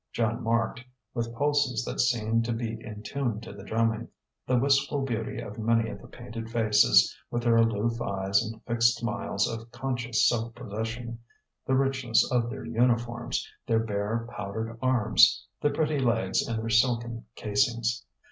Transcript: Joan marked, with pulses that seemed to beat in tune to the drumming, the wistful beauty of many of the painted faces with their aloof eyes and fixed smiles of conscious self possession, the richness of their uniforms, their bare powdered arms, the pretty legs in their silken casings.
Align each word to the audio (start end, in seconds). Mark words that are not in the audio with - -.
Joan 0.13 0.41
marked, 0.41 0.83
with 1.13 1.31
pulses 1.35 1.85
that 1.85 1.99
seemed 1.99 2.43
to 2.45 2.53
beat 2.53 2.81
in 2.81 3.03
tune 3.03 3.39
to 3.41 3.53
the 3.53 3.63
drumming, 3.63 4.07
the 4.47 4.57
wistful 4.57 5.03
beauty 5.03 5.39
of 5.39 5.59
many 5.59 5.91
of 5.91 6.01
the 6.01 6.07
painted 6.07 6.49
faces 6.49 7.15
with 7.29 7.43
their 7.43 7.57
aloof 7.57 8.01
eyes 8.01 8.43
and 8.43 8.63
fixed 8.65 8.97
smiles 8.97 9.47
of 9.47 9.69
conscious 9.71 10.27
self 10.27 10.55
possession, 10.55 11.19
the 11.67 11.75
richness 11.75 12.27
of 12.31 12.49
their 12.49 12.65
uniforms, 12.65 13.47
their 13.67 13.77
bare 13.77 14.27
powdered 14.35 14.75
arms, 14.81 15.45
the 15.61 15.69
pretty 15.69 15.99
legs 15.99 16.47
in 16.49 16.57
their 16.57 16.69
silken 16.71 17.25
casings. 17.35 18.03